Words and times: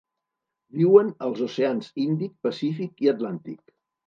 Viuen 0.79 1.11
als 1.25 1.43
oceans 1.49 1.91
Índic, 2.07 2.33
Pacífic 2.49 3.05
i 3.07 3.13
Atlàntic. 3.15 3.63